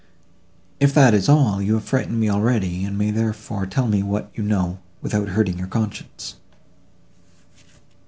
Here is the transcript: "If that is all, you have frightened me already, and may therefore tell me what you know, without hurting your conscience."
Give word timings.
"If 0.79 0.95
that 0.95 1.13
is 1.13 1.29
all, 1.29 1.61
you 1.61 1.75
have 1.75 1.83
frightened 1.83 2.19
me 2.19 2.27
already, 2.27 2.85
and 2.85 2.97
may 2.97 3.11
therefore 3.11 3.67
tell 3.67 3.87
me 3.87 4.01
what 4.01 4.31
you 4.33 4.41
know, 4.43 4.79
without 4.99 5.27
hurting 5.29 5.59
your 5.59 5.67
conscience." 5.67 6.37